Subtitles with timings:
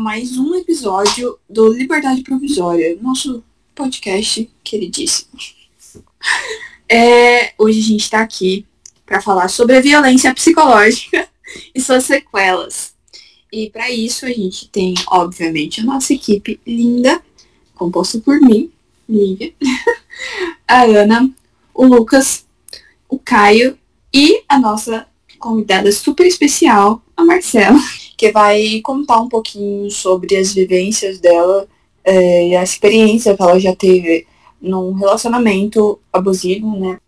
[0.00, 3.44] mais um episódio do Liberdade Provisória, nosso
[3.74, 5.30] podcast queridíssimo.
[6.92, 8.66] É, hoje a gente está aqui
[9.06, 11.28] para falar sobre a violência psicológica
[11.72, 12.94] e suas sequelas.
[13.52, 17.22] E para isso a gente tem, obviamente, a nossa equipe linda,
[17.76, 18.72] composta por mim,
[19.08, 19.54] Lívia,
[20.66, 21.30] a Ana,
[21.72, 22.44] o Lucas,
[23.08, 23.78] o Caio
[24.12, 25.06] e a nossa
[25.38, 27.78] convidada super especial, a Marcela,
[28.20, 31.66] que vai contar um pouquinho sobre as vivências dela
[32.04, 34.26] é, e a experiência que ela já teve
[34.60, 36.98] num relacionamento abusivo, né?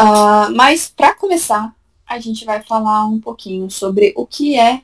[0.00, 1.74] Uh, mas para começar,
[2.06, 4.82] a gente vai falar um pouquinho sobre o que é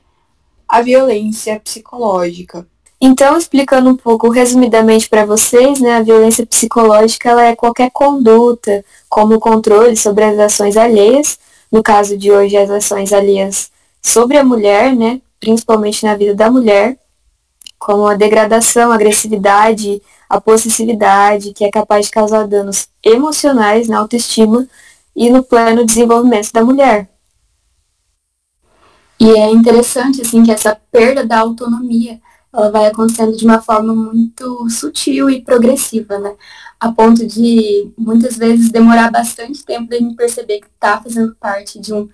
[0.67, 2.67] a violência psicológica.
[2.99, 8.83] Então, explicando um pouco resumidamente para vocês, né, a violência psicológica ela é qualquer conduta,
[9.07, 11.39] como controle sobre as ações alheias,
[11.71, 13.70] no caso de hoje as ações alheias
[14.01, 16.97] sobre a mulher, né, principalmente na vida da mulher,
[17.77, 23.97] como a degradação, a agressividade, a possessividade, que é capaz de causar danos emocionais na
[23.97, 24.67] autoestima
[25.15, 27.09] e no pleno desenvolvimento da mulher.
[29.19, 32.19] E é interessante assim que essa perda da autonomia
[32.53, 36.35] ela vai acontecendo de uma forma muito sutil e progressiva, né?
[36.79, 41.79] A ponto de muitas vezes demorar bastante tempo de gente perceber que está fazendo parte
[41.79, 42.09] de um,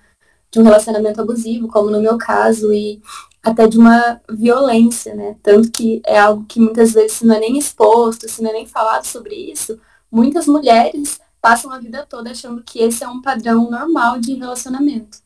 [0.50, 3.00] de um relacionamento abusivo, como no meu caso, e
[3.42, 5.36] até de uma violência, né?
[5.42, 8.54] Tanto que é algo que muitas vezes se não é nem exposto, se não é
[8.54, 9.78] nem falado sobre isso,
[10.10, 15.18] muitas mulheres passam a vida toda achando que esse é um padrão normal de relacionamento.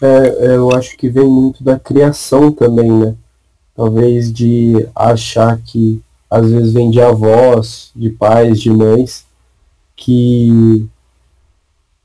[0.00, 3.14] É, eu acho que vem muito da criação também, né?
[3.80, 9.24] talvez de achar que às vezes vem de avós, de pais, de mães,
[9.96, 10.86] que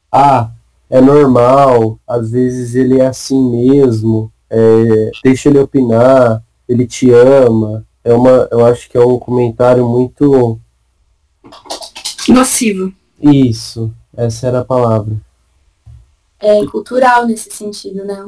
[0.09, 0.49] ah,
[0.89, 7.85] é normal, às vezes ele é assim mesmo, é, deixa ele opinar, ele te ama.
[8.03, 10.59] É uma, eu acho que é um comentário muito
[12.29, 12.93] nocivo.
[13.21, 15.15] Isso, essa era a palavra.
[16.39, 18.23] É cultural nesse sentido, né?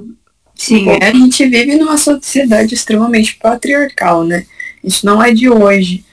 [0.55, 4.45] Sim, a gente vive numa sociedade extremamente patriarcal, né?
[4.83, 6.03] Isso não é de hoje.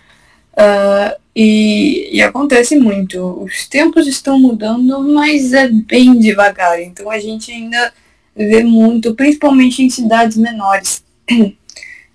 [0.54, 3.42] Uh, e, e, acontece muito.
[3.42, 6.80] Os tempos estão mudando, mas é bem devagar.
[6.80, 7.92] Então a gente ainda
[8.36, 11.02] vê muito, principalmente em cidades menores,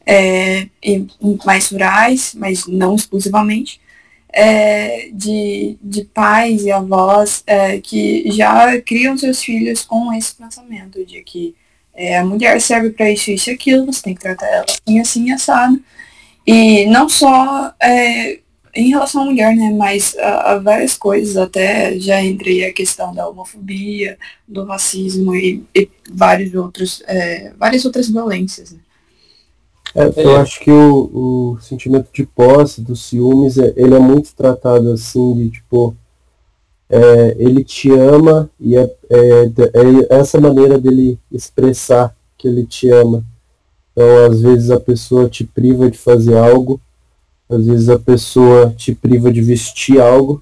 [0.05, 1.05] é, e
[1.45, 3.81] mais rurais, mas não exclusivamente,
[4.31, 11.03] é, de, de pais e avós é, que já criam seus filhos com esse pensamento
[11.06, 11.56] de que
[11.94, 15.00] é, a mulher serve para isso, isso e aquilo, você tem que tratar ela assim,
[15.00, 15.81] assim, assado.
[16.52, 18.40] E não só é,
[18.74, 23.14] em relação à mulher, né, mas a, a, várias coisas, até já entre a questão
[23.14, 24.18] da homofobia,
[24.48, 28.72] do racismo e, e vários outros, é, várias outras violências.
[28.72, 28.80] Né.
[29.94, 34.34] É, eu acho que o, o sentimento de posse, dos ciúmes, é, ele é muito
[34.34, 35.96] tratado assim, de tipo,
[36.90, 42.90] é, ele te ama e é, é, é, essa maneira dele expressar que ele te
[42.90, 43.24] ama.
[44.00, 46.80] Então, às vezes a pessoa te priva de fazer algo,
[47.50, 50.42] às vezes a pessoa te priva de vestir algo,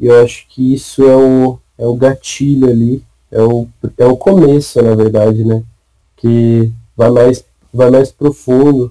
[0.00, 3.68] e eu acho que isso é o, é o gatilho ali, é o,
[3.98, 5.62] é o começo, na verdade, né?
[6.16, 8.90] Que vai mais, vai mais profundo,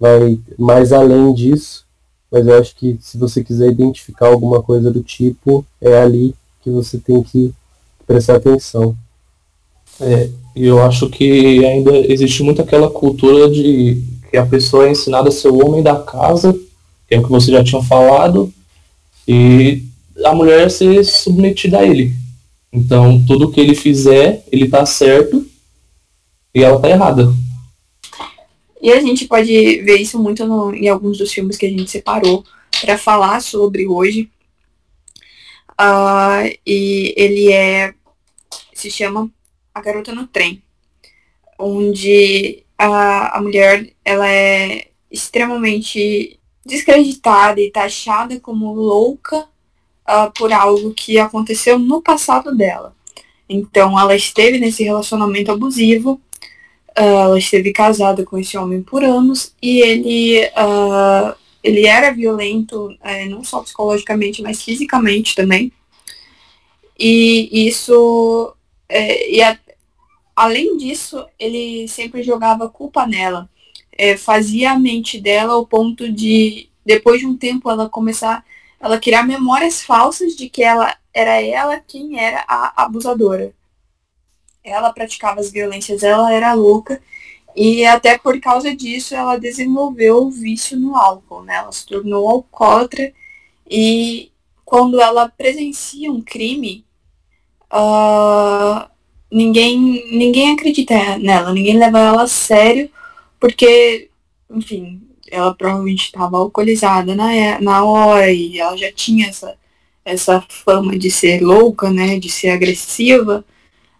[0.00, 1.86] vai mais além disso,
[2.28, 6.70] mas eu acho que se você quiser identificar alguma coisa do tipo, é ali que
[6.70, 7.54] você tem que
[8.04, 8.96] prestar atenção.
[10.02, 15.28] É, eu acho que ainda existe muito aquela cultura de que a pessoa é ensinada
[15.28, 16.52] a ser o homem da casa,
[17.06, 18.52] que é o que você já tinha falado,
[19.26, 19.84] e
[20.24, 22.12] a mulher é ser submetida a ele.
[22.72, 25.46] Então, tudo que ele fizer, ele tá certo
[26.54, 27.32] e ela tá errada.
[28.80, 31.90] E a gente pode ver isso muito no, em alguns dos filmes que a gente
[31.90, 32.44] separou
[32.80, 34.28] para falar sobre hoje.
[35.80, 37.94] Uh, e ele é.
[38.74, 39.30] se chama
[39.74, 40.62] A Garota no Trem.
[41.58, 50.94] Onde a, a mulher ela é extremamente descreditada e taxada como louca uh, por algo
[50.94, 52.94] que aconteceu no passado dela.
[53.48, 56.20] Então ela esteve nesse relacionamento abusivo
[56.94, 63.30] ela esteve casada com esse homem por anos e ele, uh, ele era violento, uh,
[63.30, 65.72] não só psicologicamente, mas fisicamente também.
[66.98, 68.54] E isso,
[68.90, 69.58] uh, e a,
[70.36, 73.48] além disso, ele sempre jogava culpa nela.
[73.96, 78.44] É, fazia a mente dela ao ponto de, depois de um tempo, ela começar,
[78.80, 83.54] ela criar memórias falsas de que ela era ela quem era a abusadora
[84.64, 87.00] ela praticava as violências, ela era louca
[87.56, 91.56] E até por causa disso ela desenvolveu o vício no álcool, né?
[91.56, 93.12] Ela se tornou alcoólatra
[93.70, 94.32] e
[94.64, 96.86] quando ela presencia um crime,
[97.72, 98.88] uh,
[99.32, 99.78] ninguém,
[100.12, 102.90] ninguém acredita nela, ninguém leva ela a sério,
[103.40, 104.08] porque,
[104.50, 105.00] enfim,
[105.30, 109.56] ela provavelmente estava alcoolizada na, na hora e ela já tinha essa,
[110.04, 112.18] essa fama de ser louca, né?
[112.18, 113.44] De ser agressiva.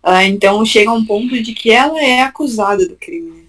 [0.05, 3.49] Uh, então chega um ponto de que ela é acusada do crime.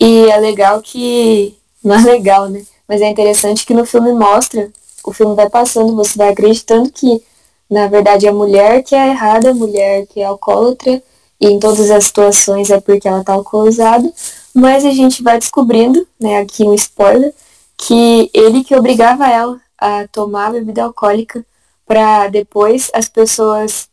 [0.00, 1.54] E é legal que.
[1.84, 2.64] Não é legal, né?
[2.88, 4.70] Mas é interessante que no filme mostra,
[5.04, 7.22] o filme vai passando, você vai acreditando que,
[7.70, 11.02] na verdade, a mulher que é errada, a mulher que é alcoólatra,
[11.40, 14.10] e em todas as situações é porque ela tá alcoolizada,
[14.54, 17.34] mas a gente vai descobrindo, né, aqui um spoiler,
[17.76, 21.44] que ele que obrigava ela a tomar bebida alcoólica
[21.86, 23.88] para depois as pessoas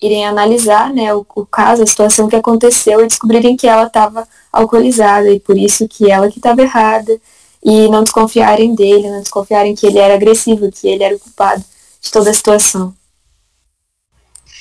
[0.00, 4.28] irem analisar né, o, o, caso, a situação que aconteceu e descobrirem que ela estava
[4.52, 7.18] alcoolizada e por isso que ela que estava errada
[7.64, 11.64] e não desconfiarem dele, não desconfiarem que ele era agressivo, que ele era o culpado
[12.00, 12.94] de toda a situação.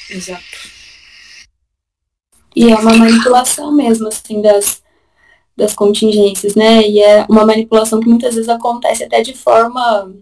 [0.10, 0.78] Exato.
[2.56, 4.82] E é uma manipulação mesmo, assim, das,
[5.56, 6.88] das contingências, né?
[6.88, 10.14] E é uma manipulação que muitas vezes acontece até de forma,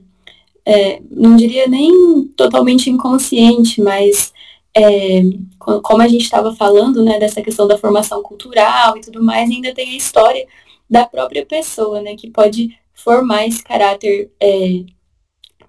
[0.65, 4.33] é, não diria nem totalmente inconsciente, mas
[4.75, 5.21] é,
[5.59, 9.73] como a gente estava falando, né, dessa questão da formação cultural e tudo mais, ainda
[9.73, 10.45] tem a história
[10.89, 14.83] da própria pessoa, né, que pode formar esse caráter é,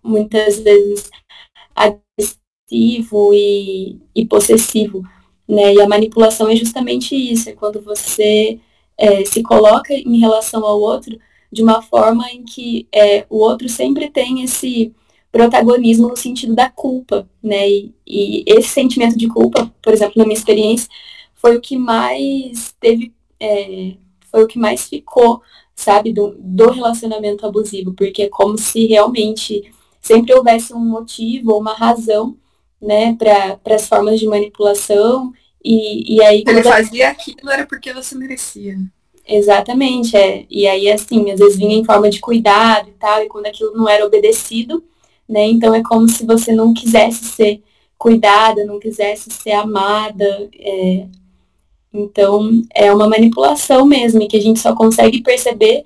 [0.03, 1.09] muitas vezes
[1.77, 5.03] agressivo e, e, possessivo,
[5.49, 8.59] né, e a manipulação é justamente isso, é quando você
[8.99, 11.19] é, se coloca em relação ao outro
[11.53, 14.93] de uma forma em que é, o outro sempre tem esse
[15.31, 17.69] protagonismo no sentido da culpa, né?
[17.69, 20.89] E, e, esse sentimento de culpa, por exemplo, na minha experiência,
[21.35, 23.95] foi o que mais teve, é,
[24.31, 25.43] foi o que mais ficou,
[25.75, 29.71] sabe, do, do relacionamento abusivo, porque é como se realmente
[30.07, 32.37] sempre houvesse um motivo ou uma razão,
[32.81, 35.33] né, para as formas de manipulação
[35.65, 38.77] e, e aí ele fazia aquilo era porque você merecia.
[39.27, 40.47] Exatamente, é.
[40.49, 43.73] E aí, assim, às vezes vinha em forma de cuidado e tal, e quando aquilo
[43.73, 44.85] não era obedecido,
[45.29, 45.45] né?
[45.49, 47.61] Então é como se você não quisesse ser
[47.99, 50.49] cuidada, não quisesse ser amada.
[50.57, 51.07] É...
[51.93, 55.83] Então é uma manipulação mesmo, e que a gente só consegue perceber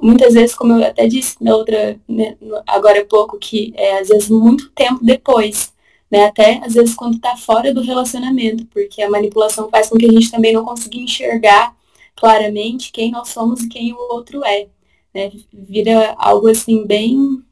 [0.00, 4.08] muitas vezes, como eu até disse na outra, né, agora há pouco, que é às
[4.08, 5.72] vezes muito tempo depois,
[6.10, 6.26] né?
[6.26, 10.12] Até às vezes quando está fora do relacionamento, porque a manipulação faz com que a
[10.12, 11.74] gente também não consiga enxergar
[12.14, 14.68] claramente quem nós somos e quem o outro é.
[15.14, 15.32] Né?
[15.52, 17.42] Vira algo assim bem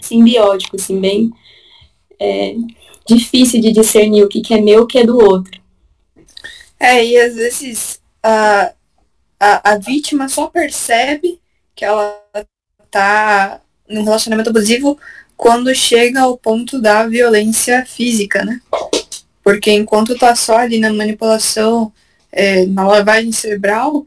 [0.00, 1.32] simbiótico, assim, bem
[2.20, 2.56] é,
[3.06, 5.60] difícil de discernir o que, que é meu o que é do outro.
[6.78, 8.72] É, e às vezes a,
[9.40, 11.40] a, a vítima só percebe
[11.76, 12.18] que ela
[12.90, 14.98] tá num relacionamento abusivo
[15.36, 18.60] quando chega ao ponto da violência física, né?
[19.44, 21.92] Porque enquanto tá só ali na manipulação,
[22.32, 24.06] é, na lavagem cerebral,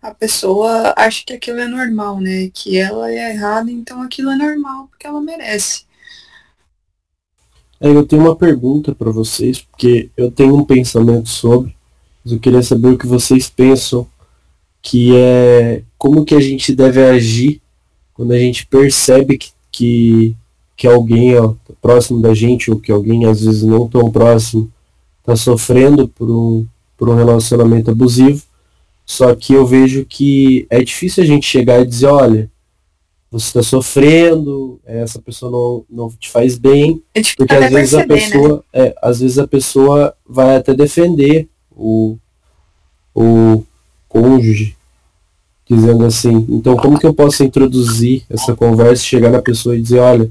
[0.00, 2.48] a pessoa acha que aquilo é normal, né?
[2.54, 5.84] Que ela é errada, então aquilo é normal porque ela merece.
[7.80, 11.76] É, eu tenho uma pergunta para vocês, porque eu tenho um pensamento sobre,
[12.24, 14.06] mas eu queria saber o que vocês pensam,
[14.88, 17.60] que é como que a gente deve agir
[18.14, 20.36] quando a gente percebe que, que,
[20.76, 24.70] que alguém ó, próximo da gente, ou que alguém às vezes não tão próximo,
[25.20, 26.64] está sofrendo por um,
[26.96, 28.42] por um relacionamento abusivo
[29.06, 32.50] só que eu vejo que é difícil a gente chegar e dizer, olha,
[33.30, 37.98] você está sofrendo, essa pessoa não, não te faz bem, é porque às vezes a
[37.98, 38.06] né?
[38.06, 38.86] pessoa, né?
[38.86, 42.16] é, às vezes a pessoa vai até defender o,
[43.14, 43.64] o
[44.08, 44.76] cônjuge,
[45.68, 49.98] dizendo assim, então como que eu posso introduzir essa conversa, chegar na pessoa e dizer,
[49.98, 50.30] olha, o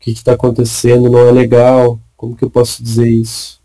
[0.00, 3.62] que está acontecendo, não é legal, como que eu posso dizer isso?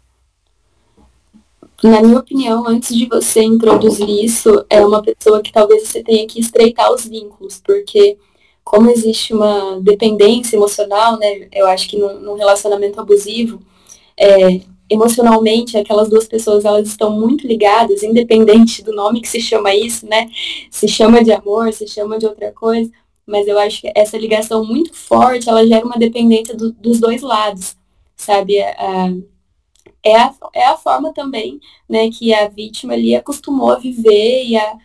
[1.81, 6.27] na minha opinião, antes de você introduzir isso, é uma pessoa que talvez você tenha
[6.27, 8.17] que estreitar os vínculos, porque
[8.63, 13.61] como existe uma dependência emocional, né, eu acho que num, num relacionamento abusivo,
[14.17, 19.73] é, emocionalmente aquelas duas pessoas elas estão muito ligadas, independente do nome que se chama
[19.73, 20.29] isso, né,
[20.71, 22.91] se chama de amor, se chama de outra coisa,
[23.25, 27.21] mas eu acho que essa ligação muito forte, ela gera uma dependência do, dos dois
[27.21, 27.75] lados,
[28.15, 29.13] sabe, a,
[30.03, 34.57] é a, é a forma também né, que a vítima ali acostumou a viver e
[34.57, 34.77] a,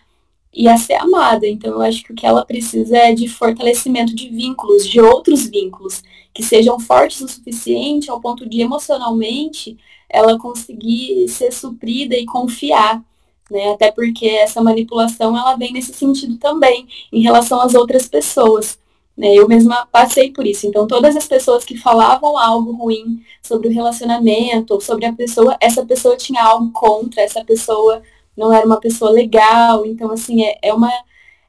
[0.52, 1.46] e a ser amada.
[1.46, 5.46] Então, eu acho que o que ela precisa é de fortalecimento de vínculos, de outros
[5.46, 6.02] vínculos,
[6.34, 9.78] que sejam fortes o suficiente ao ponto de emocionalmente
[10.10, 13.02] ela conseguir ser suprida e confiar,
[13.50, 13.72] né?
[13.72, 18.78] Até porque essa manipulação ela vem nesse sentido também em relação às outras pessoas.
[19.16, 19.34] Né?
[19.34, 20.66] Eu mesma passei por isso.
[20.66, 25.56] Então, todas as pessoas que falavam algo ruim sobre o relacionamento, ou sobre a pessoa,
[25.60, 28.02] essa pessoa tinha algo contra, essa pessoa
[28.36, 29.86] não era uma pessoa legal.
[29.86, 30.90] Então, assim, é, é uma,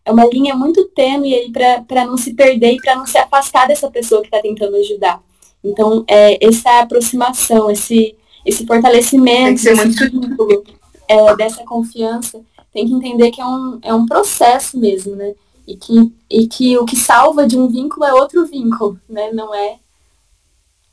[0.05, 3.67] é uma linha muito tênue aí para não se perder e para não se afastar
[3.67, 5.19] dessa pessoa que está tentando ajudar.
[5.63, 10.63] Então, é, essa aproximação, esse, esse fortalecimento, esse vínculo,
[11.07, 12.39] é, dessa confiança,
[12.71, 15.33] tem que entender que é um, é um processo mesmo, né?
[15.67, 19.31] E que, e que o que salva de um vínculo é outro vínculo, né?
[19.31, 19.79] Não é.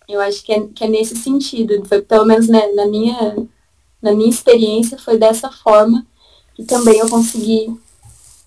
[0.09, 1.85] Eu acho que é, que é nesse sentido.
[1.87, 3.37] Foi, pelo menos né, na, minha,
[4.01, 6.07] na minha experiência, foi dessa forma
[6.55, 7.79] que também eu consegui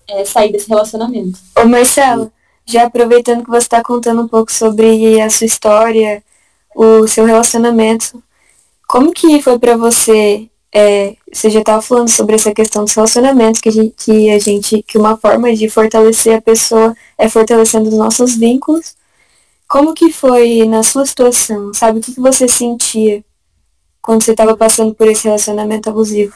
[0.08, 1.38] é, sair desse relacionamento.
[1.56, 2.32] Ô Marcelo,
[2.64, 6.22] já aproveitando que você está contando um pouco sobre a sua história,
[6.74, 8.22] o seu relacionamento,
[8.86, 13.62] como que foi para você é, você já estava falando sobre essa questão dos relacionamentos,
[13.62, 17.88] que a, gente, que a gente, que uma forma de fortalecer a pessoa é fortalecendo
[17.88, 18.94] os nossos vínculos.
[19.66, 21.72] Como que foi na sua situação?
[21.72, 23.24] Sabe, o que, que você sentia
[24.02, 26.34] quando você estava passando por esse relacionamento abusivo?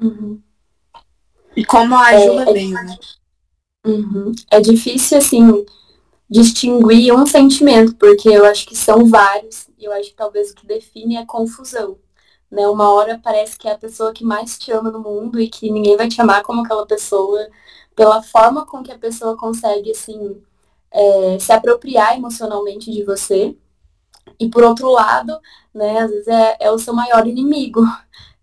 [0.00, 0.38] Uhum.
[1.58, 2.98] E como a ajuda é, veio, é, né?
[3.86, 4.32] Uhum.
[4.50, 5.64] É difícil, assim,
[6.28, 10.54] distinguir um sentimento, porque eu acho que são vários, e eu acho que talvez o
[10.54, 11.98] que define é confusão
[12.50, 12.66] né?
[12.68, 15.70] Uma hora parece que é a pessoa que mais te ama no mundo e que
[15.70, 17.48] ninguém vai te amar como aquela pessoa,
[17.94, 20.42] pela forma com que a pessoa consegue, assim,
[20.90, 23.56] é, se apropriar emocionalmente de você.
[24.40, 25.38] E por outro lado,
[25.74, 27.82] né, às vezes é, é o seu maior inimigo,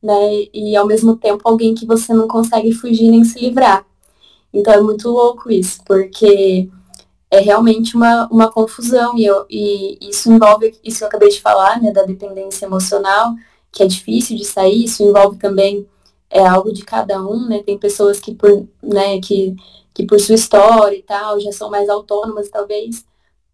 [0.06, 0.48] né?
[0.54, 3.86] E ao mesmo tempo alguém que você não consegue fugir nem se livrar.
[4.54, 6.70] Então é muito louco isso, porque
[7.32, 11.42] é realmente uma, uma confusão e, eu, e isso envolve isso que eu acabei de
[11.42, 13.34] falar, né, da dependência emocional,
[13.72, 15.88] que é difícil de sair, isso envolve também
[16.30, 17.64] é algo de cada um, né?
[17.64, 19.56] Tem pessoas que por, né, que,
[19.94, 23.06] que por sua história e tal, já são mais autônomas, talvez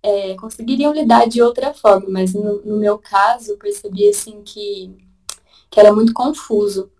[0.03, 4.96] é, conseguiriam lidar de outra forma, mas no, no meu caso, percebi assim que,
[5.72, 6.92] que era muito confuso,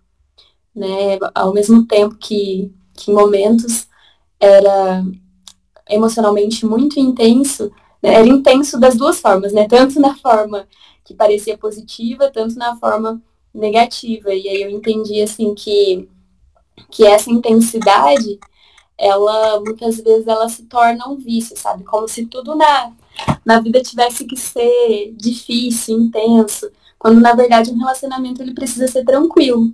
[0.74, 1.20] né?
[1.36, 3.88] Ao mesmo tempo que, que em momentos
[4.40, 5.04] era
[5.90, 8.13] emocionalmente muito intenso, né?
[8.13, 9.68] era intenso das duas formas, né?
[9.68, 10.68] Tanto na forma
[11.04, 13.22] que parecia positiva, tanto na forma
[13.54, 14.34] negativa.
[14.34, 16.10] E aí eu entendi assim que,
[16.90, 18.40] que essa intensidade,
[18.98, 21.84] ela muitas vezes ela se torna um vício, sabe?
[21.84, 22.94] Como se tudo na,
[23.46, 29.03] na vida tivesse que ser difícil, intenso, quando na verdade um relacionamento ele precisa ser
[29.03, 29.74] tranquilo.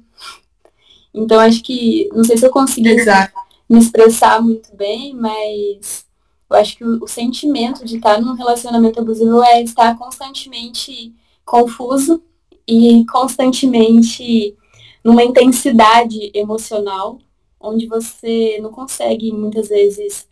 [1.13, 3.33] Então acho que, não sei se eu consegui Exato.
[3.69, 6.05] me expressar muito bem, mas
[6.49, 12.23] eu acho que o, o sentimento de estar num relacionamento abusivo é estar constantemente confuso
[12.65, 14.55] e constantemente
[15.03, 17.19] numa intensidade emocional
[17.59, 20.25] onde você não consegue muitas vezes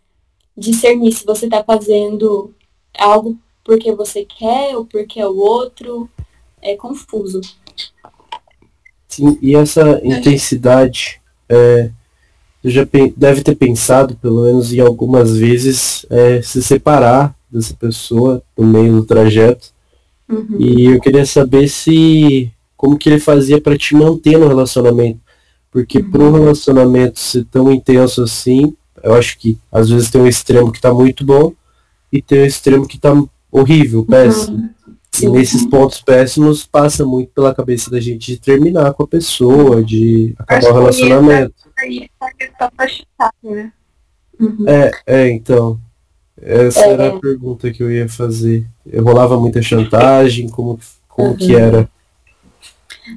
[0.56, 2.54] discernir se você está fazendo
[2.98, 6.08] algo porque você quer ou porque é o outro.
[6.70, 7.40] É confuso.
[9.08, 11.90] Sim, e essa intensidade, é,
[12.62, 18.42] você já deve ter pensado, pelo menos em algumas vezes, é, se separar dessa pessoa
[18.56, 19.74] no meio do trajeto
[20.28, 20.56] Uhum.
[20.58, 25.20] E eu queria saber se como que ele fazia para te manter no relacionamento.
[25.70, 26.10] Porque uhum.
[26.10, 30.72] para um relacionamento ser tão intenso assim, eu acho que às vezes tem um extremo
[30.72, 31.52] que está muito bom
[32.12, 33.14] e tem um extremo que está
[33.50, 34.56] horrível, péssimo.
[34.56, 34.70] Uhum.
[35.24, 39.82] E nesses pontos péssimos passa muito pela cabeça da gente de terminar com a pessoa,
[39.82, 41.54] de acabar acho o relacionamento.
[41.78, 42.10] Aí
[42.58, 42.70] tá
[43.42, 43.72] né?
[44.38, 44.64] Uhum.
[44.68, 45.78] É, é, então.
[46.40, 46.90] Essa é.
[46.90, 48.66] era a pergunta que eu ia fazer.
[48.84, 51.36] Eu rolava muita chantagem, como, como uhum.
[51.36, 51.88] que era?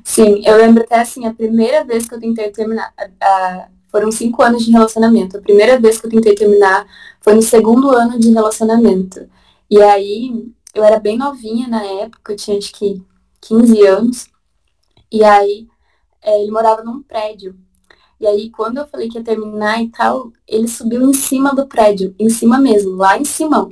[0.03, 4.11] Sim, eu lembro até assim, a primeira vez que eu tentei terminar, a, a, foram
[4.11, 5.37] cinco anos de relacionamento.
[5.37, 6.85] A primeira vez que eu tentei terminar
[7.21, 9.27] foi no segundo ano de relacionamento.
[9.69, 13.03] E aí, eu era bem novinha na época, eu tinha acho que
[13.41, 14.27] 15 anos.
[15.11, 15.67] E aí,
[16.21, 17.55] é, ele morava num prédio.
[18.19, 21.67] E aí, quando eu falei que ia terminar e tal, ele subiu em cima do
[21.67, 23.69] prédio, em cima mesmo, lá em cima.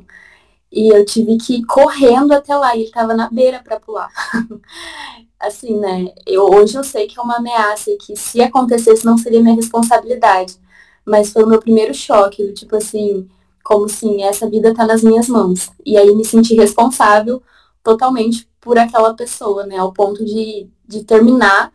[0.72, 4.12] E eu tive que ir correndo até lá, e ele tava na beira para pular.
[5.40, 6.14] assim, né?
[6.26, 9.56] Eu, hoje eu sei que é uma ameaça e que se acontecesse não seria minha
[9.56, 10.58] responsabilidade.
[11.06, 13.30] Mas foi o meu primeiro choque, tipo assim,
[13.68, 15.70] como assim, essa vida tá nas minhas mãos.
[15.86, 17.44] E aí me senti responsável
[17.84, 19.76] totalmente por aquela pessoa, né?
[19.78, 21.74] Ao ponto de, de terminar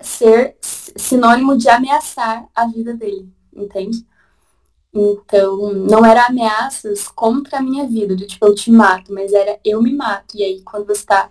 [0.00, 4.04] ser sinônimo de ameaçar a vida dele, entende?
[4.92, 9.60] Então, não era ameaças contra a minha vida, do tipo, eu te mato, mas era
[9.64, 10.36] eu me mato.
[10.36, 11.30] E aí, quando você tá.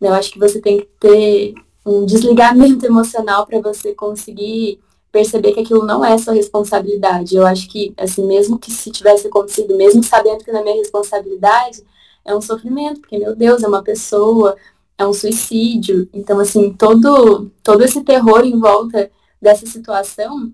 [0.00, 1.54] Né, eu acho que você tem que ter
[1.86, 4.80] um desligamento emocional para você conseguir
[5.12, 7.36] perceber que aquilo não é sua responsabilidade.
[7.36, 10.76] Eu acho que, assim, mesmo que se tivesse acontecido, mesmo sabendo que não é minha
[10.76, 11.82] responsabilidade,
[12.24, 14.56] é um sofrimento, porque, meu Deus, é uma pessoa,
[14.96, 16.08] é um suicídio.
[16.12, 20.52] Então, assim, todo, todo esse terror em volta dessa situação,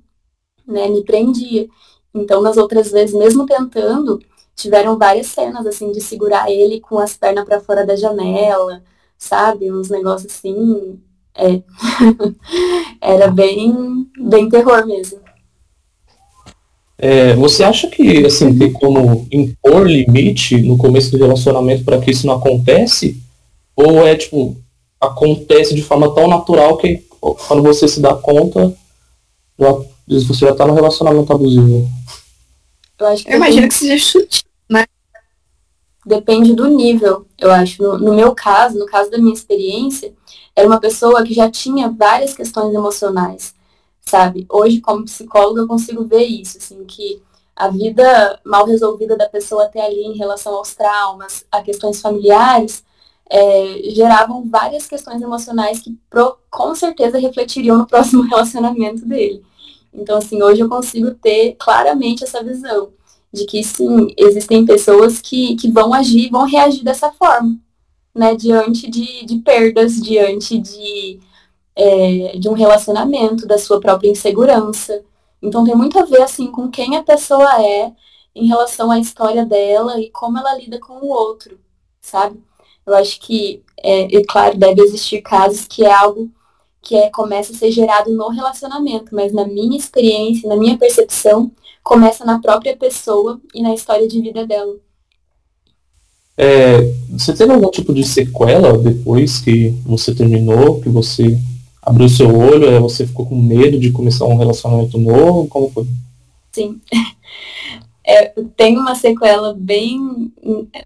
[0.66, 1.68] né, me prendia.
[2.14, 4.20] Então, nas outras vezes, mesmo tentando,
[4.54, 8.82] tiveram várias cenas, assim, de segurar ele com as pernas para fora da janela,
[9.18, 9.70] sabe?
[9.70, 11.00] Uns negócios assim.
[11.36, 11.60] É.
[13.00, 15.20] Era bem, bem terror mesmo.
[16.98, 22.10] É, você acha que assim tem como impor limite no começo do relacionamento para que
[22.10, 23.20] isso não acontece?
[23.74, 24.56] Ou é tipo
[24.98, 28.74] acontece de forma tão natural que quando você se dá conta
[29.58, 29.72] já,
[30.08, 31.86] você já está no relacionamento abusivo?
[32.98, 34.45] Eu, acho que eu imagino que seja sutil?
[36.06, 37.82] Depende do nível, eu acho.
[37.82, 40.14] No, no meu caso, no caso da minha experiência,
[40.54, 43.56] era uma pessoa que já tinha várias questões emocionais,
[44.02, 44.46] sabe?
[44.48, 47.20] Hoje, como psicóloga, eu consigo ver isso, assim, que
[47.56, 52.84] a vida mal resolvida da pessoa até ali em relação aos traumas, a questões familiares,
[53.28, 59.42] é, geravam várias questões emocionais que pro, com certeza refletiriam no próximo relacionamento dele.
[59.92, 62.92] Então, assim, hoje eu consigo ter claramente essa visão
[63.36, 67.56] de que sim, existem pessoas que, que vão agir, vão reagir dessa forma,
[68.14, 71.20] né, diante de, de perdas, diante de,
[71.76, 75.04] é, de um relacionamento, da sua própria insegurança.
[75.42, 77.92] Então tem muito a ver, assim, com quem a pessoa é
[78.34, 81.58] em relação à história dela e como ela lida com o outro,
[82.00, 82.42] sabe?
[82.86, 86.30] Eu acho que, é, e claro, deve existir casos que é algo
[86.80, 91.50] que é, começa a ser gerado no relacionamento, mas na minha experiência, na minha percepção,
[91.86, 94.74] começa na própria pessoa e na história de vida dela.
[96.36, 101.38] É, você teve algum tipo de sequela depois que você terminou, que você
[101.80, 105.46] abriu seu olho, é, você ficou com medo de começar um relacionamento novo?
[105.46, 105.86] Como foi?
[106.52, 106.80] Sim.
[108.08, 110.32] É, tem uma sequela bem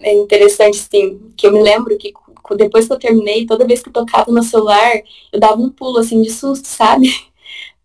[0.00, 2.14] interessante, sim, que eu me lembro que
[2.56, 4.94] depois que eu terminei, toda vez que eu tocava no celular,
[5.30, 7.12] eu dava um pulo, assim, de susto, sabe?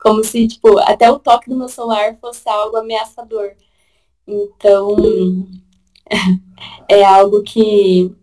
[0.05, 3.53] Como se, tipo, até o toque do meu celular fosse algo ameaçador.
[4.27, 4.95] Então,
[6.87, 8.13] é algo que,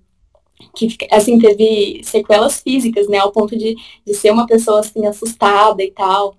[0.77, 3.19] que assim, teve sequelas físicas, né?
[3.19, 3.75] Ao ponto de,
[4.07, 6.37] de ser uma pessoa, assim, assustada e tal.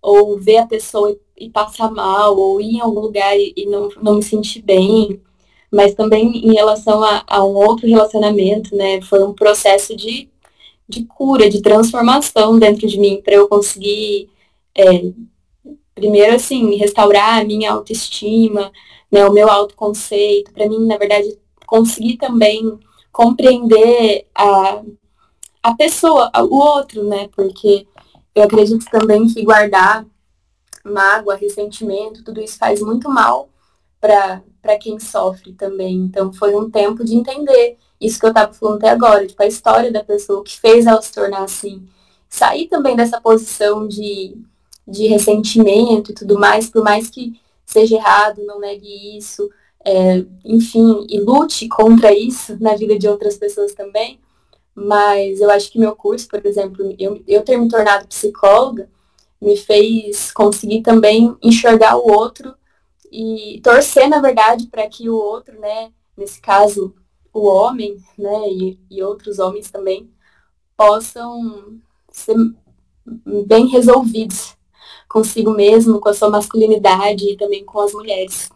[0.00, 3.90] Ou ver a pessoa e, passar mal, ou ir em algum lugar e, e não,
[4.00, 5.20] não me sentir bem.
[5.70, 9.02] Mas também em relação a, a um outro relacionamento, né?
[9.02, 10.30] Foi um processo de,
[10.88, 14.34] de cura, de transformação dentro de mim, para eu conseguir
[14.76, 15.12] é,
[15.94, 18.70] primeiro, assim, restaurar a minha autoestima,
[19.10, 22.78] né, o meu autoconceito, para mim, na verdade, conseguir também
[23.10, 24.82] compreender a,
[25.62, 27.86] a pessoa, o outro, né, porque
[28.34, 30.04] eu acredito também que guardar
[30.84, 33.48] mágoa, ressentimento, tudo isso faz muito mal
[34.00, 35.96] para quem sofre também.
[35.96, 39.46] Então, foi um tempo de entender isso que eu estava falando até agora, tipo, a
[39.46, 41.88] história da pessoa, o que fez ela se tornar assim.
[42.28, 44.36] Sair também dessa posição de
[44.86, 49.50] de ressentimento e tudo mais, por mais que seja errado, não negue isso,
[49.84, 54.20] é, enfim, e lute contra isso na vida de outras pessoas também.
[54.74, 58.88] Mas eu acho que meu curso, por exemplo, eu, eu ter me tornado psicóloga,
[59.40, 62.54] me fez conseguir também enxergar o outro
[63.10, 66.94] e torcer, na verdade, para que o outro, né, nesse caso,
[67.32, 70.10] o homem, né, e, e outros homens também,
[70.76, 71.78] possam
[72.10, 72.36] ser
[73.46, 74.56] bem resolvidos
[75.16, 78.50] consigo mesmo, com a sua masculinidade e também com as mulheres.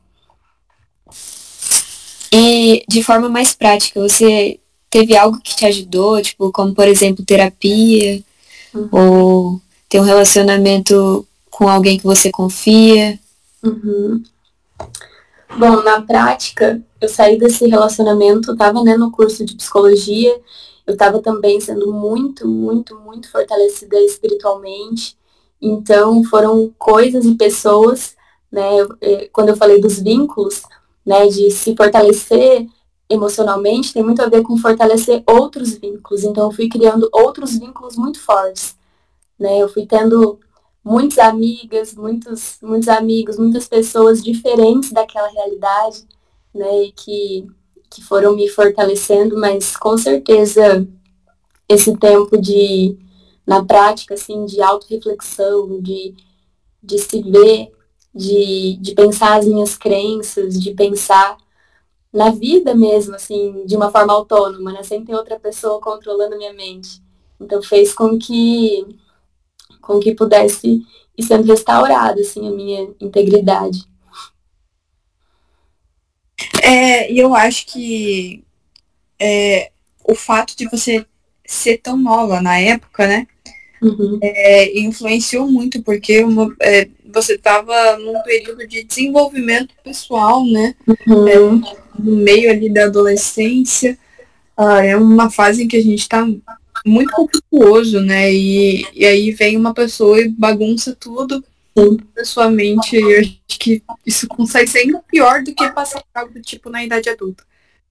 [2.31, 7.25] E de forma mais prática, você teve algo que te ajudou, tipo, como por exemplo
[7.25, 8.23] terapia,
[8.75, 8.89] uhum.
[8.93, 13.19] ou ter um relacionamento com alguém que você confia?
[13.65, 14.23] Uhum.
[15.59, 20.39] Bom, na prática, eu saí desse relacionamento, estava né, no curso de psicologia,
[20.87, 25.19] eu estava também sendo muito, muito, muito fortalecida espiritualmente.
[25.61, 28.17] Então, foram coisas e pessoas,
[28.51, 28.63] né,
[29.01, 30.63] eh, quando eu falei dos vínculos,
[31.05, 32.67] né, de se fortalecer
[33.09, 36.25] emocionalmente, tem muito a ver com fortalecer outros vínculos.
[36.25, 38.77] Então, eu fui criando outros vínculos muito fortes,
[39.39, 40.39] né, eu fui tendo
[40.85, 46.05] muitas amigas, muitos, muitos amigos, muitas pessoas diferentes daquela realidade,
[46.55, 47.47] né, e que,
[47.91, 50.87] que foram me fortalecendo, mas com certeza
[51.69, 52.99] esse tempo de
[53.51, 56.15] na prática, assim, de autorreflexão, de,
[56.81, 57.73] de se ver,
[58.15, 61.37] de, de pensar as minhas crenças, de pensar
[62.13, 64.85] na vida mesmo, assim, de uma forma autônoma, né?
[64.85, 67.03] Sem ter outra pessoa controlando minha mente.
[67.41, 68.87] Então fez com que
[69.81, 70.87] com que pudesse
[71.19, 73.85] e sendo restaurada, assim, a minha integridade.
[76.63, 78.45] É, e eu acho que
[79.19, 79.73] é,
[80.05, 81.05] o fato de você
[81.45, 83.27] ser tão nova na época, né?
[83.83, 84.19] Uhum.
[84.23, 90.75] É, influenciou muito, porque uma, é, você estava num período de desenvolvimento pessoal, né?
[90.87, 91.29] Uhum.
[91.29, 91.39] É,
[91.99, 93.99] no meio ali da adolescência.
[94.57, 96.27] Ah, é uma fase em que a gente está
[96.85, 98.33] muito conflituoso, né?
[98.33, 101.43] E, e aí vem uma pessoa e bagunça tudo
[102.17, 102.97] na sua mente.
[102.97, 106.69] E eu acho que isso consegue ser ainda pior do que passar algo do tipo
[106.69, 107.45] na idade adulta.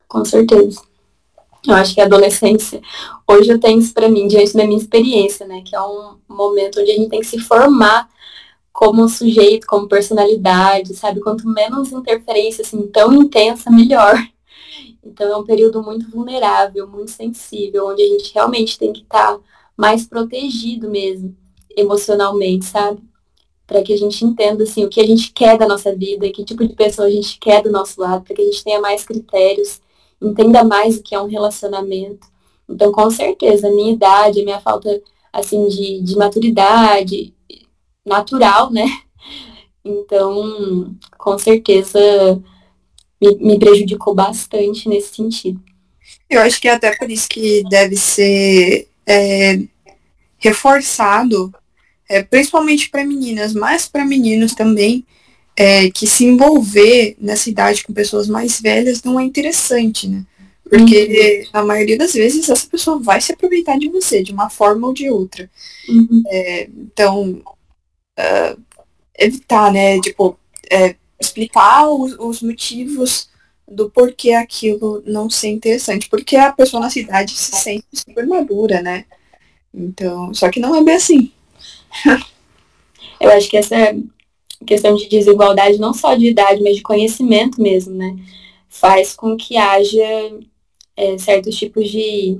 [0.07, 0.81] Com certeza.
[1.67, 2.81] Eu acho que a adolescência,
[3.27, 5.61] hoje eu tenho isso para mim, diante da minha experiência, né?
[5.65, 8.09] Que é um momento onde a gente tem que se formar
[8.71, 11.19] como sujeito, como personalidade, sabe?
[11.19, 14.15] Quanto menos interferência, assim, tão intensa, melhor.
[15.01, 19.33] Então é um período muito vulnerável, muito sensível, onde a gente realmente tem que estar
[19.33, 19.39] tá
[19.75, 21.35] mais protegido mesmo,
[21.75, 23.01] emocionalmente, sabe?
[23.65, 26.43] Para que a gente entenda, assim, o que a gente quer da nossa vida, que
[26.43, 29.03] tipo de pessoa a gente quer do nosso lado, para que a gente tenha mais
[29.03, 29.79] critérios
[30.21, 32.27] entenda mais o que é um relacionamento.
[32.67, 35.01] Então, com certeza, a minha idade, a minha falta,
[35.33, 37.33] assim, de, de maturidade
[38.05, 38.85] natural, né?
[39.81, 41.99] Então, com certeza,
[43.19, 45.59] me, me prejudicou bastante nesse sentido.
[46.29, 49.59] Eu acho que é até por isso que deve ser é,
[50.37, 51.51] reforçado,
[52.07, 55.05] é, principalmente para meninas, mas para meninos também,
[55.59, 60.23] é, que se envolver nessa idade com pessoas mais velhas não é interessante, né?
[60.63, 61.49] Porque uhum.
[61.53, 64.93] na maioria das vezes essa pessoa vai se aproveitar de você, de uma forma ou
[64.93, 65.51] de outra.
[65.89, 66.23] Uhum.
[66.27, 67.43] É, então,
[68.17, 68.61] uh,
[69.17, 69.99] evitar, né?
[69.99, 70.39] Tipo,
[70.71, 73.27] é, explicar os, os, motivos
[73.67, 76.07] do porquê aquilo não ser interessante.
[76.07, 79.03] Porque a pessoa na cidade se sente super madura, né?
[79.73, 81.33] Então, só que não é bem assim.
[83.19, 83.75] Eu acho que essa
[84.65, 88.15] questão de desigualdade, não só de idade, mas de conhecimento mesmo, né?
[88.67, 90.31] Faz com que haja
[90.95, 92.37] é, certos tipos de,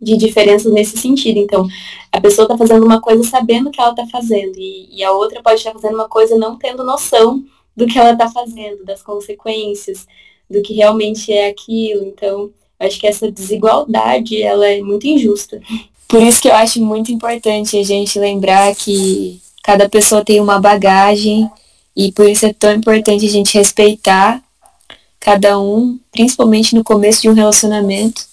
[0.00, 1.38] de diferenças nesse sentido.
[1.38, 1.66] Então,
[2.12, 5.42] a pessoa está fazendo uma coisa sabendo que ela está fazendo, e, e, a outra
[5.42, 7.44] pode estar fazendo uma coisa não tendo noção
[7.76, 10.06] do que ela está fazendo, das consequências,
[10.48, 12.06] do que realmente é aquilo.
[12.06, 15.60] Então, acho que essa desigualdade, ela é muito injusta.
[16.08, 20.60] Por isso que eu acho muito importante a gente lembrar que Cada pessoa tem uma
[20.60, 21.50] bagagem
[21.96, 24.40] e por isso é tão importante a gente respeitar
[25.18, 28.24] cada um, principalmente no começo de um relacionamento.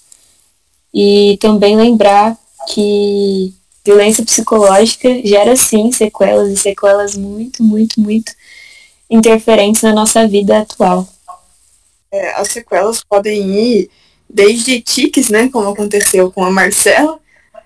[0.94, 2.38] E também lembrar
[2.72, 3.52] que
[3.84, 8.32] violência psicológica gera sim sequelas e sequelas muito, muito, muito
[9.10, 11.08] interferentes na nossa vida atual.
[12.12, 13.90] É, as sequelas podem ir
[14.30, 17.18] desde tiques, né, como aconteceu com a Marcela,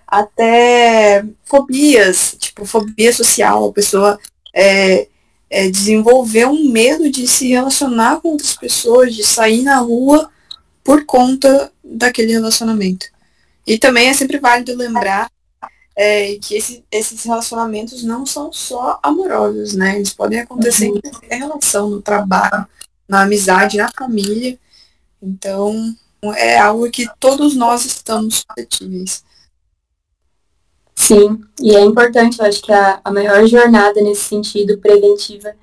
[0.08, 4.18] até fobias, tipo fobia social, a pessoa
[4.54, 5.06] é,
[5.50, 10.30] é, desenvolver um medo de se relacionar com outras pessoas, de sair na rua
[10.82, 13.06] por conta daquele relacionamento.
[13.66, 15.30] E também é sempre válido lembrar
[15.94, 19.96] é, que esse, esses relacionamentos não são só amorosos, né?
[19.96, 20.96] Eles podem acontecer uhum.
[20.96, 22.66] em qualquer relação, no trabalho,
[23.06, 24.58] na amizade, na família.
[25.20, 25.94] Então,
[26.36, 29.22] é algo que todos nós estamos suscetíveis.
[31.00, 35.54] Sim, e é importante, eu acho que a, a maior jornada nesse sentido preventiva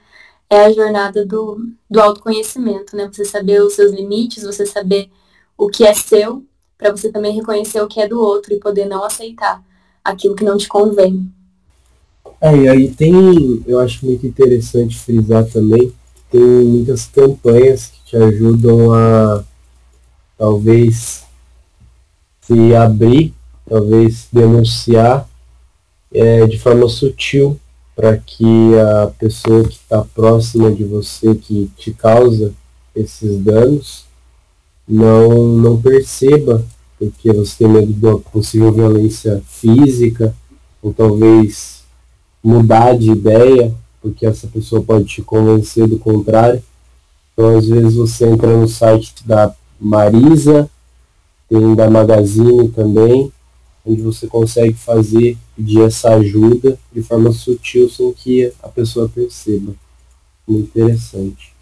[0.50, 1.60] é a jornada do,
[1.92, 3.10] do autoconhecimento, né?
[3.12, 5.10] Você saber os seus limites, você saber
[5.58, 6.42] o que é seu,
[6.78, 9.62] para você também reconhecer o que é do outro e poder não aceitar
[10.02, 11.30] aquilo que não te convém.
[12.40, 15.94] É, e aí tem, eu acho muito interessante frisar também,
[16.32, 19.44] tem muitas campanhas que te ajudam a
[20.38, 21.26] talvez
[22.42, 23.34] se abrir
[23.68, 25.28] talvez denunciar
[26.14, 27.60] é, de forma sutil
[27.96, 32.54] para que a pessoa que está próxima de você, que te causa
[32.96, 34.06] esses danos,
[34.88, 36.64] não, não perceba,
[37.00, 40.36] porque você tem medo de uma possível violência física,
[40.82, 41.84] ou talvez
[42.44, 46.62] mudar de ideia, porque essa pessoa pode te convencer do contrário.
[47.34, 50.70] Então, às vezes, você entra no site da Marisa,
[51.50, 53.32] tem da Magazine também,
[53.86, 59.76] onde você consegue fazer, pedir essa ajuda de forma sutil sem que a pessoa perceba.
[60.48, 61.54] Muito interessante.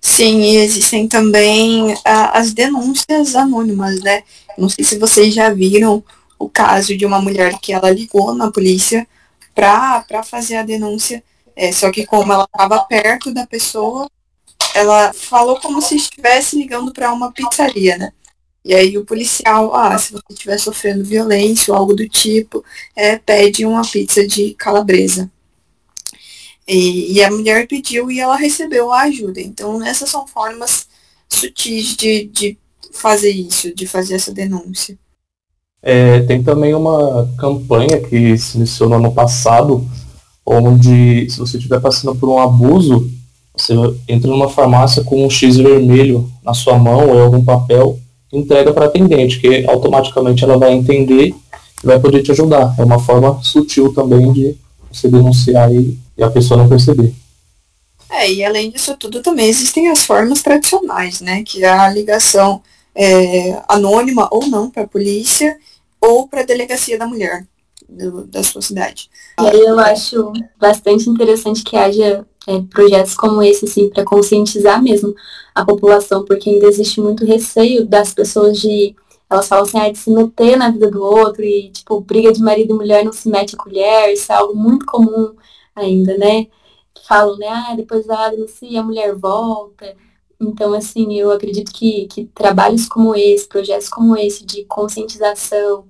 [0.00, 4.22] Sim, e existem também ah, as denúncias anônimas, né?
[4.56, 6.02] Não sei se vocês já viram
[6.38, 9.06] o caso de uma mulher que ela ligou na polícia
[9.54, 11.22] para fazer a denúncia,
[11.54, 14.10] é, só que como ela estava perto da pessoa,
[14.74, 18.12] ela falou como se estivesse ligando para uma pizzaria, né?
[18.64, 22.62] E aí o policial, ah, se você estiver sofrendo violência ou algo do tipo,
[22.94, 25.30] é, pede uma pizza de calabresa.
[26.68, 29.40] E, e, a mulher pediu e ela recebeu a ajuda.
[29.40, 30.86] Então, essas são formas
[31.28, 32.58] sutis de, de
[32.92, 34.96] fazer isso, de fazer essa denúncia.
[35.82, 39.88] É, tem também uma campanha que se iniciou no ano passado,
[40.44, 43.10] onde se você estiver passando por um abuso,
[43.56, 43.74] você
[44.06, 47.98] entra numa farmácia com um X vermelho na sua mão ou em algum papel,
[48.32, 51.34] entrega para a atendente, que automaticamente ela vai entender
[51.82, 52.74] e vai poder te ajudar.
[52.78, 54.56] É uma forma sutil também de
[54.90, 57.12] você denunciar e, e a pessoa não perceber.
[58.10, 61.42] É, e além disso tudo também existem as formas tradicionais, né?
[61.44, 62.60] Que é a ligação
[62.94, 65.56] é, anônima ou não para a polícia
[66.00, 67.46] ou para a delegacia da mulher
[67.88, 69.08] do, da sua cidade.
[69.40, 74.82] E aí eu acho bastante interessante que haja é, projetos como esse, assim, para conscientizar
[74.82, 75.14] mesmo
[75.54, 78.94] a população, porque ainda existe muito receio das pessoas de
[79.30, 82.42] elas falam assim, ah, de se meter na vida do outro e, tipo, briga de
[82.42, 85.36] marido e mulher não se mete a colher, isso é algo muito comum
[85.74, 86.48] ainda, né?
[87.06, 89.96] Falam, né, ah, depois da denuncia, a mulher volta.
[90.40, 95.84] Então, assim, eu acredito que, que trabalhos como esse, projetos como esse de conscientização,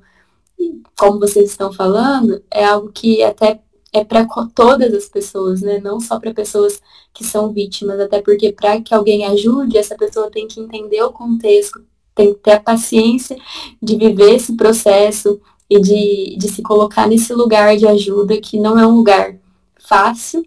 [0.98, 3.60] como vocês estão falando, é algo que até
[3.92, 5.81] é para todas as pessoas, né?
[5.81, 6.81] Não só para pessoas
[7.12, 11.12] que são vítimas, até porque para que alguém ajude, essa pessoa tem que entender o
[11.12, 13.37] contexto, tem que ter a paciência
[13.83, 18.79] de viver esse processo e de, de se colocar nesse lugar de ajuda que não
[18.79, 19.37] é um lugar
[19.79, 20.44] fácil,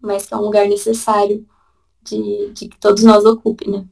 [0.00, 1.46] mas que é um lugar necessário
[2.02, 3.84] de, de que todos nós ocupem, né?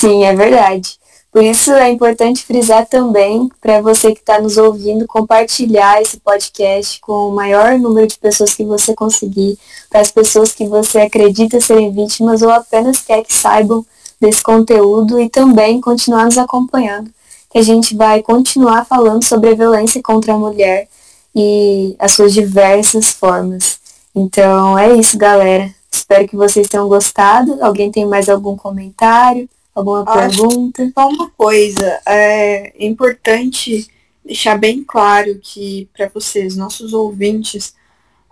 [0.00, 0.99] Sim, é verdade.
[1.32, 7.00] Por isso é importante frisar também para você que está nos ouvindo compartilhar esse podcast
[7.00, 9.56] com o maior número de pessoas que você conseguir,
[9.88, 13.86] para as pessoas que você acredita serem vítimas ou apenas quer que saibam
[14.20, 17.10] desse conteúdo e também continuar nos acompanhando,
[17.48, 20.88] que a gente vai continuar falando sobre a violência contra a mulher
[21.34, 23.78] e as suas diversas formas.
[24.14, 25.72] Então é isso, galera.
[25.92, 27.56] Espero que vocês tenham gostado.
[27.62, 29.48] Alguém tem mais algum comentário,
[29.80, 30.92] alguma Acho pergunta?
[30.94, 33.88] Só uma coisa, é importante
[34.24, 37.74] deixar bem claro que para vocês, nossos ouvintes,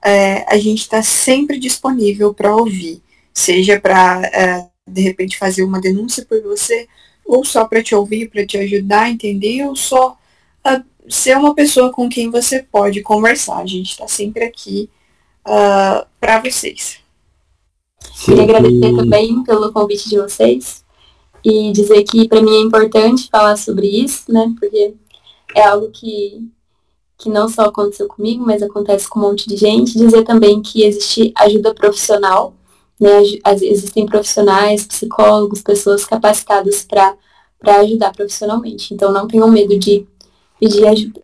[0.04, 5.80] é, a gente está sempre disponível para ouvir, seja para é, de repente fazer uma
[5.80, 6.88] denúncia por você,
[7.24, 10.16] ou só para te ouvir, para te ajudar a entender, ou só
[10.66, 13.58] uh, ser uma pessoa com quem você pode conversar.
[13.58, 14.88] A gente está sempre aqui
[15.46, 17.00] uh, ah, para vocês.
[18.24, 20.84] Queria agradecer também pelo convite de vocês
[21.44, 24.52] e dizer que para mim é importante falar sobre isso, né?
[24.58, 24.94] Porque
[25.54, 26.48] é algo que,
[27.16, 29.98] que não só aconteceu comigo, mas acontece com um monte de gente.
[29.98, 32.54] Dizer também que existe ajuda profissional
[33.00, 33.22] né,
[33.62, 37.16] existem profissionais, psicólogos, pessoas capacitadas para
[37.80, 38.92] ajudar profissionalmente.
[38.92, 40.06] Então não tenham medo de
[40.58, 41.20] pedir ajuda.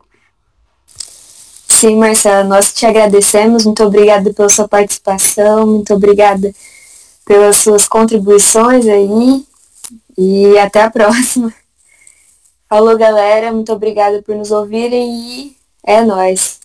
[1.68, 3.64] Sim, Marcela, nós te agradecemos.
[3.64, 6.54] Muito obrigada pela sua participação, muito obrigada
[7.24, 9.44] pelas suas contribuições aí.
[10.16, 11.52] E até a próxima.
[12.68, 13.52] Falou, galera.
[13.52, 16.60] Muito obrigada por nos ouvirem e é nós.